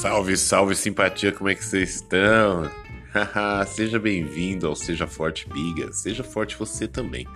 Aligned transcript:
Salve, 0.00 0.36
salve 0.36 0.76
simpatia, 0.76 1.32
como 1.32 1.50
é 1.50 1.56
que 1.56 1.64
vocês 1.64 1.96
estão? 1.96 2.70
seja 3.66 3.98
bem-vindo 3.98 4.68
ao 4.68 4.76
Seja 4.76 5.08
Forte 5.08 5.48
Biga, 5.48 5.92
seja 5.92 6.22
forte 6.22 6.56
você 6.56 6.86
também. 6.86 7.26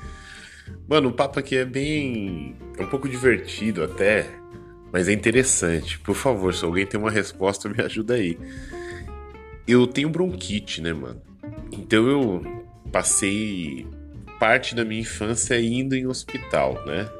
Mano, 0.89 1.09
o 1.09 1.13
papo 1.13 1.41
aqui 1.41 1.57
é 1.57 1.65
bem. 1.65 2.55
é 2.79 2.85
um 2.85 2.87
pouco 2.87 3.09
divertido 3.09 3.83
até, 3.83 4.31
mas 4.93 5.09
é 5.09 5.13
interessante. 5.13 5.99
Por 5.99 6.15
favor, 6.15 6.55
se 6.55 6.65
alguém 6.65 6.87
tem 6.87 7.01
uma 7.01 7.11
resposta, 7.11 7.69
me 7.69 7.83
ajuda 7.83 8.15
aí. 8.15 8.39
Eu 9.67 9.85
tenho 9.85 10.09
bronquite, 10.09 10.81
né, 10.81 10.93
mano? 10.93 11.21
Então 11.73 12.07
eu 12.07 12.63
passei 12.93 13.89
parte 14.39 14.73
da 14.73 14.85
minha 14.85 15.01
infância 15.01 15.61
indo 15.61 15.97
em 15.97 16.07
hospital, 16.07 16.75
né? 16.87 17.11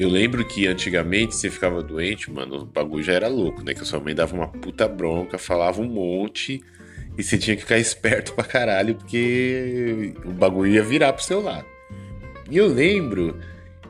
Eu 0.00 0.08
lembro 0.08 0.42
que 0.46 0.66
antigamente 0.66 1.36
você 1.36 1.50
ficava 1.50 1.82
doente, 1.82 2.30
mano, 2.30 2.62
o 2.62 2.64
bagulho 2.64 3.04
já 3.04 3.12
era 3.12 3.28
louco, 3.28 3.62
né? 3.62 3.74
Que 3.74 3.82
a 3.82 3.84
sua 3.84 4.00
mãe 4.00 4.14
dava 4.14 4.34
uma 4.34 4.48
puta 4.48 4.88
bronca, 4.88 5.36
falava 5.36 5.82
um 5.82 5.86
monte 5.86 6.58
e 7.18 7.22
você 7.22 7.36
tinha 7.36 7.54
que 7.54 7.60
ficar 7.60 7.76
esperto 7.78 8.32
pra 8.32 8.42
caralho, 8.44 8.94
porque 8.94 10.14
o 10.24 10.30
bagulho 10.30 10.72
ia 10.72 10.82
virar 10.82 11.12
pro 11.12 11.22
seu 11.22 11.42
lado. 11.42 11.66
E 12.50 12.56
eu 12.56 12.66
lembro 12.66 13.38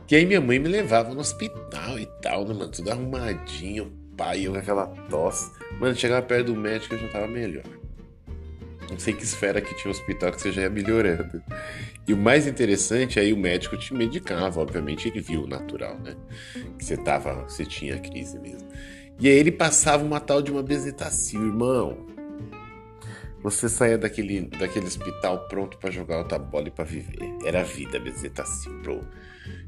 que 0.05 0.17
aí 0.17 0.27
minha 0.27 0.41
mãe 0.41 0.59
me 0.59 0.67
levava 0.67 1.15
no 1.15 1.21
hospital 1.21 1.97
e 1.97 2.07
tal, 2.21 2.45
né, 2.45 2.55
mano? 2.55 2.73
Tudo 2.73 2.91
arrumadinho, 2.91 3.93
pai, 4.17 4.49
eu 4.49 4.53
com 4.55 4.59
aquela 4.59 4.89
tosse. 5.09 5.49
Mano, 5.79 5.95
chegava 5.95 6.23
perto 6.23 6.47
do 6.47 6.57
médico 6.57 6.97
eu 6.97 6.99
já 6.99 7.07
tava 7.07 7.29
melhor. 7.29 7.63
Não 8.91 8.99
sei 8.99 9.15
que 9.15 9.23
esfera 9.23 9.61
que 9.61 9.75
tinha 9.75 9.89
um 9.89 9.91
hospital 9.91 10.33
que 10.33 10.41
você 10.41 10.51
já 10.51 10.63
ia 10.63 10.71
melhorando. 10.71 11.43
E 12.09 12.13
o 12.13 12.17
mais 12.17 12.47
interessante, 12.47 13.21
aí 13.21 13.33
o 13.33 13.37
médico 13.37 13.77
te 13.77 13.95
medicava, 13.95 14.61
obviamente, 14.61 15.09
ele 15.09 15.21
viu 15.21 15.45
o 15.45 15.47
natural, 15.47 15.99
né? 16.01 16.17
Que 16.77 16.85
você 16.85 16.97
tava, 16.97 17.45
você 17.45 17.65
tinha 17.65 17.99
crise 17.99 18.39
mesmo. 18.39 18.69
E 19.19 19.29
aí 19.29 19.35
ele 19.35 19.53
passava 19.53 20.05
uma 20.05 20.19
tal 20.19 20.43
de 20.43 20.51
uma 20.51 20.63
bezetacil, 20.63 21.41
irmão. 21.41 22.07
Você 23.43 23.69
saía 23.69 23.97
daquele, 23.97 24.43
daquele 24.43 24.87
hospital 24.87 25.47
pronto 25.49 25.79
para 25.79 25.91
jogar 25.91 26.19
outra 26.19 26.39
bola 26.39 26.69
e 26.69 26.71
pra 26.71 26.85
viver. 26.85 27.35
Era 27.45 27.63
vida, 27.63 27.99
bezetacil, 27.99 28.73
bro. 28.83 29.01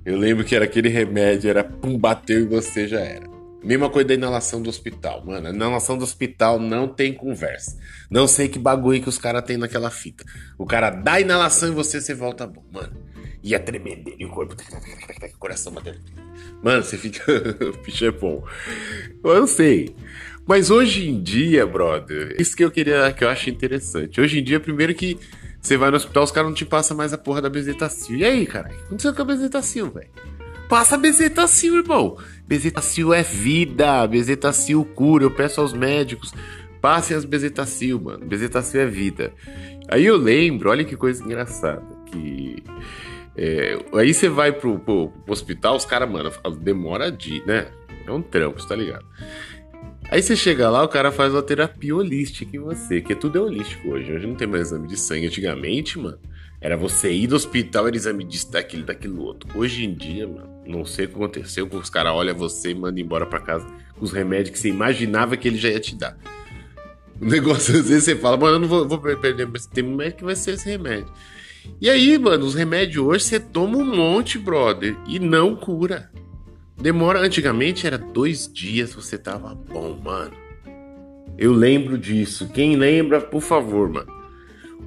Eu 0.04 0.16
lembro 0.18 0.44
que 0.44 0.54
era 0.54 0.64
aquele 0.64 0.88
remédio, 0.88 1.48
era 1.48 1.64
pum, 1.64 1.96
bateu 1.96 2.40
e 2.40 2.46
você 2.46 2.86
já 2.86 3.00
era. 3.00 3.31
Mesma 3.62 3.88
coisa 3.88 4.08
da 4.08 4.14
inalação 4.14 4.60
do 4.60 4.68
hospital, 4.68 5.24
mano. 5.24 5.46
A 5.46 5.50
inalação 5.50 5.96
do 5.96 6.04
hospital 6.04 6.58
não 6.58 6.88
tem 6.88 7.12
conversa. 7.12 7.78
Não 8.10 8.26
sei 8.26 8.48
que 8.48 8.58
bagulho 8.58 9.00
que 9.00 9.08
os 9.08 9.18
caras 9.18 9.44
têm 9.44 9.56
naquela 9.56 9.90
fita. 9.90 10.24
O 10.58 10.66
cara 10.66 10.90
dá 10.90 11.20
inalação 11.20 11.68
e 11.68 11.72
você, 11.72 12.00
você 12.00 12.14
volta 12.14 12.46
bom, 12.46 12.64
mano. 12.72 12.92
Ia 13.42 13.58
tremer 13.58 14.02
e 14.18 14.24
o 14.24 14.30
corpo. 14.30 14.54
O 14.54 15.38
coração 15.38 15.72
batendo. 15.72 15.98
Mano, 16.62 16.82
você 16.82 16.96
fica. 16.96 17.24
o 17.60 17.82
bicho 17.84 18.04
é 18.04 18.10
bom. 18.10 18.44
Eu 19.24 19.40
não 19.40 19.46
sei. 19.46 19.94
Mas 20.46 20.70
hoje 20.70 21.08
em 21.08 21.22
dia, 21.22 21.64
brother, 21.66 22.34
isso 22.38 22.56
que 22.56 22.64
eu 22.64 22.70
queria, 22.70 23.12
que 23.12 23.24
eu 23.24 23.28
acho 23.28 23.48
interessante. 23.48 24.20
Hoje 24.20 24.40
em 24.40 24.44
dia, 24.44 24.58
primeiro 24.58 24.94
que 24.94 25.18
você 25.60 25.76
vai 25.76 25.90
no 25.90 25.96
hospital, 25.96 26.24
os 26.24 26.32
caras 26.32 26.50
não 26.50 26.54
te 26.54 26.64
passam 26.64 26.96
mais 26.96 27.12
a 27.12 27.18
porra 27.18 27.40
da 27.40 27.48
bezetacil. 27.48 28.16
E 28.16 28.24
aí, 28.24 28.44
cara? 28.44 28.68
O 28.68 28.70
que 28.70 28.82
aconteceu 28.82 29.14
com 29.14 29.22
a 29.22 29.24
bezetacil, 29.24 29.90
velho? 29.92 30.08
Passa 30.72 30.96
bezetacil, 30.96 31.76
irmão. 31.76 32.16
Bezetacil 32.48 33.12
é 33.12 33.22
vida. 33.22 34.06
Bezetacil 34.06 34.82
cura. 34.86 35.22
Eu 35.22 35.30
peço 35.30 35.60
aos 35.60 35.74
médicos. 35.74 36.32
Passem 36.80 37.14
as 37.14 37.26
bezetacil, 37.26 38.00
mano. 38.00 38.24
Bezetacil 38.24 38.80
é 38.80 38.86
vida. 38.86 39.34
Aí 39.86 40.06
eu 40.06 40.16
lembro, 40.16 40.70
olha 40.70 40.82
que 40.82 40.96
coisa 40.96 41.22
engraçada. 41.22 41.84
Que. 42.06 42.64
É, 43.36 43.78
aí 43.92 44.14
você 44.14 44.30
vai 44.30 44.50
pro, 44.50 44.78
pro, 44.78 45.08
pro 45.08 45.32
hospital, 45.34 45.76
os 45.76 45.84
caras, 45.84 46.10
mano, 46.10 46.32
demora 46.58 47.12
de, 47.12 47.44
né? 47.46 47.66
É 48.06 48.10
um 48.10 48.22
trampo, 48.22 48.66
tá 48.66 48.74
ligado? 48.74 49.04
Aí 50.10 50.22
você 50.22 50.34
chega 50.34 50.70
lá, 50.70 50.82
o 50.82 50.88
cara 50.88 51.12
faz 51.12 51.34
uma 51.34 51.42
terapia 51.42 51.94
holística 51.94 52.56
em 52.56 52.60
você, 52.60 53.02
que 53.02 53.14
tudo 53.14 53.38
é 53.38 53.42
holístico 53.42 53.90
hoje. 53.90 54.10
Hoje 54.10 54.26
não 54.26 54.36
tem 54.36 54.48
mais 54.48 54.68
exame 54.68 54.88
de 54.88 54.96
sangue. 54.96 55.26
Antigamente, 55.26 55.98
mano, 55.98 56.18
era 56.62 56.76
você 56.76 57.12
ir 57.12 57.28
no 57.28 57.34
hospital, 57.34 57.88
era 57.88 57.96
exame 57.96 58.22
disso, 58.22 58.52
daquilo, 58.52 58.84
daquilo 58.84 59.20
outro. 59.24 59.50
Hoje 59.58 59.84
em 59.84 59.92
dia, 59.92 60.28
mano, 60.28 60.48
não 60.64 60.84
sei 60.84 61.06
o 61.06 61.08
que 61.08 61.14
aconteceu, 61.16 61.68
que 61.68 61.74
os 61.74 61.90
caras 61.90 62.12
olham 62.12 62.36
você 62.36 62.70
e 62.70 62.74
mandam 62.74 63.02
embora 63.02 63.26
para 63.26 63.40
casa 63.40 63.66
com 63.98 64.04
os 64.04 64.12
remédios 64.12 64.50
que 64.50 64.58
você 64.60 64.68
imaginava 64.68 65.36
que 65.36 65.48
ele 65.48 65.58
já 65.58 65.68
ia 65.68 65.80
te 65.80 65.96
dar. 65.96 66.16
O 67.20 67.24
negócio, 67.24 67.74
às 67.76 67.88
vezes 67.88 68.04
você 68.04 68.14
fala, 68.14 68.36
mano, 68.36 68.54
eu 68.54 68.60
não 68.60 68.68
vou, 68.68 68.86
vou 68.86 68.98
perder 69.00 69.48
tempo, 69.74 69.90
mas 69.96 70.06
é 70.06 70.10
que 70.12 70.22
vai 70.24 70.36
ser 70.36 70.52
esse 70.52 70.70
remédio. 70.70 71.12
E 71.80 71.90
aí, 71.90 72.16
mano, 72.16 72.44
os 72.44 72.54
remédios 72.54 73.04
hoje 73.04 73.24
você 73.24 73.40
toma 73.40 73.76
um 73.78 73.84
monte, 73.84 74.38
brother, 74.38 74.96
e 75.08 75.18
não 75.18 75.56
cura. 75.56 76.12
Demora, 76.80 77.20
antigamente 77.20 77.88
era 77.88 77.98
dois 77.98 78.50
dias 78.52 78.94
você 78.94 79.18
tava 79.18 79.52
bom, 79.52 79.98
mano. 80.02 80.32
Eu 81.36 81.52
lembro 81.52 81.98
disso. 81.98 82.48
Quem 82.48 82.76
lembra, 82.76 83.20
por 83.20 83.40
favor, 83.40 83.88
mano. 83.88 84.12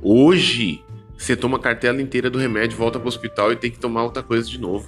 Hoje, 0.01 0.84
você 1.25 1.35
toma 1.35 1.57
a 1.57 1.59
cartela 1.59 1.99
inteira 2.01 2.29
do 2.29 2.37
remédio, 2.37 2.77
volta 2.77 2.99
pro 2.99 3.07
hospital 3.07 3.51
e 3.51 3.55
tem 3.55 3.71
que 3.71 3.79
tomar 3.79 4.03
outra 4.03 4.21
coisa 4.21 4.47
de 4.47 4.59
novo. 4.59 4.87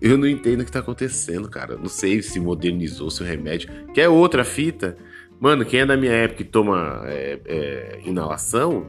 Eu 0.00 0.18
não 0.18 0.26
entendo 0.26 0.60
o 0.60 0.64
que 0.64 0.72
tá 0.72 0.80
acontecendo, 0.80 1.48
cara. 1.48 1.76
Não 1.76 1.88
sei 1.88 2.20
se 2.20 2.40
modernizou 2.40 3.10
seu 3.10 3.24
remédio. 3.24 3.70
Quer 3.94 4.08
outra 4.08 4.44
fita? 4.44 4.96
Mano, 5.40 5.64
quem 5.64 5.80
é 5.80 5.86
da 5.86 5.96
minha 5.96 6.12
época 6.12 6.42
e 6.42 6.44
toma 6.44 7.02
é, 7.04 7.38
é, 7.44 8.00
inalação, 8.04 8.86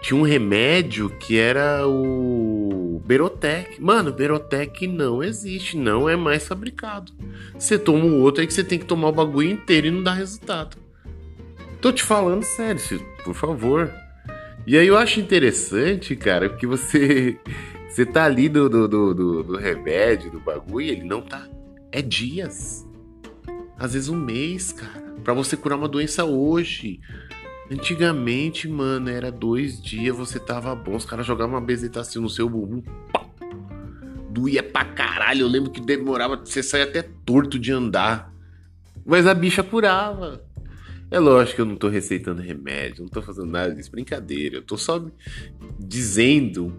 tinha 0.00 0.18
um 0.18 0.22
remédio 0.22 1.10
que 1.10 1.38
era 1.38 1.86
o 1.86 3.02
Berotec. 3.04 3.82
Mano, 3.82 4.12
Berotec 4.12 4.86
não 4.86 5.24
existe, 5.24 5.76
não 5.76 6.08
é 6.08 6.14
mais 6.14 6.46
fabricado. 6.46 7.12
Você 7.58 7.78
toma 7.78 8.04
um 8.04 8.20
outro 8.20 8.40
aí 8.40 8.46
que 8.46 8.54
você 8.54 8.64
tem 8.64 8.78
que 8.78 8.86
tomar 8.86 9.08
o 9.08 9.12
bagulho 9.12 9.50
inteiro 9.50 9.88
e 9.88 9.90
não 9.90 10.02
dá 10.02 10.14
resultado. 10.14 10.76
Tô 11.80 11.90
te 11.92 12.02
falando 12.02 12.44
sério, 12.44 12.80
por 13.24 13.34
favor. 13.34 13.92
E 14.70 14.78
aí 14.78 14.86
eu 14.86 14.96
acho 14.96 15.18
interessante, 15.18 16.14
cara, 16.14 16.48
porque 16.48 16.64
você 16.64 17.36
você 17.90 18.06
tá 18.06 18.24
ali 18.24 18.48
do, 18.48 18.68
do, 18.68 18.86
do, 18.86 19.42
do, 19.42 19.56
remédio, 19.56 20.30
do 20.30 20.38
bagulho, 20.38 20.86
e 20.86 20.90
ele 20.90 21.02
não 21.02 21.20
tá. 21.20 21.48
É 21.90 22.00
dias. 22.00 22.86
Às 23.76 23.94
vezes 23.94 24.08
um 24.08 24.16
mês, 24.16 24.72
cara. 24.72 25.12
Pra 25.24 25.34
você 25.34 25.56
curar 25.56 25.74
uma 25.74 25.88
doença 25.88 26.24
hoje. 26.24 27.00
Antigamente, 27.68 28.68
mano, 28.68 29.10
era 29.10 29.32
dois 29.32 29.82
dias, 29.82 30.16
você 30.16 30.38
tava 30.38 30.72
bom. 30.72 30.94
Os 30.94 31.04
caras 31.04 31.26
jogavam 31.26 31.56
uma 31.56 31.60
bezetacil 31.60 32.22
no 32.22 32.30
seu 32.30 32.48
bumbum. 32.48 32.80
Pá. 33.12 33.26
Doía 34.30 34.62
pra 34.62 34.84
caralho. 34.84 35.40
Eu 35.40 35.48
lembro 35.48 35.72
que 35.72 35.80
demorava. 35.80 36.36
Você 36.36 36.62
saia 36.62 36.84
até 36.84 37.02
torto 37.02 37.58
de 37.58 37.72
andar. 37.72 38.32
Mas 39.04 39.26
a 39.26 39.34
bicha 39.34 39.64
curava. 39.64 40.44
É 41.10 41.18
lógico 41.18 41.56
que 41.56 41.60
eu 41.62 41.66
não 41.66 41.76
tô 41.76 41.88
receitando 41.88 42.40
remédio, 42.40 43.02
não 43.02 43.08
tô 43.08 43.20
fazendo 43.20 43.46
nada 43.46 43.74
disso, 43.74 43.90
brincadeira. 43.90 44.58
Eu 44.58 44.62
tô 44.62 44.76
só 44.76 45.04
dizendo 45.78 46.72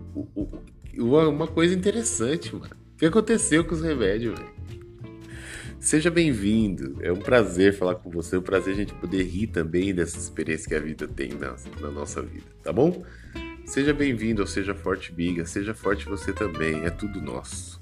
uma 0.97 1.47
coisa 1.47 1.75
interessante, 1.75 2.55
mano. 2.55 2.73
O 2.93 2.97
que 2.97 3.05
aconteceu 3.05 3.65
com 3.65 3.75
os 3.75 3.81
remédios, 3.81 4.39
velho? 4.39 4.51
Seja 5.81 6.09
bem-vindo. 6.09 6.97
É 7.01 7.11
um 7.11 7.17
prazer 7.17 7.73
falar 7.73 7.95
com 7.95 8.09
você. 8.09 8.35
É 8.35 8.39
um 8.39 8.43
prazer 8.43 8.73
a 8.73 8.77
gente 8.77 8.93
poder 8.93 9.23
rir 9.23 9.47
também 9.47 9.93
dessa 9.93 10.17
experiência 10.17 10.69
que 10.69 10.75
a 10.75 10.79
vida 10.79 11.07
tem 11.07 11.33
na, 11.33 11.55
na 11.81 11.91
nossa 11.91 12.21
vida, 12.21 12.45
tá 12.63 12.71
bom? 12.71 13.03
Seja 13.65 13.93
bem-vindo 13.93 14.41
ou 14.41 14.47
seja 14.47 14.73
forte, 14.73 15.11
Biga. 15.11 15.45
Seja 15.45 15.73
forte 15.73 16.05
você 16.05 16.31
também. 16.31 16.85
É 16.85 16.89
tudo 16.89 17.19
nosso. 17.19 17.81